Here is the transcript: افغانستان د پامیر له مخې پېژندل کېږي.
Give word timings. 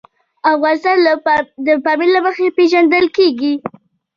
افغانستان 0.53 0.97
د 1.65 1.67
پامیر 1.85 2.09
له 2.15 2.19
مخې 2.25 2.47
پېژندل 2.57 3.05
کېږي. 3.17 3.53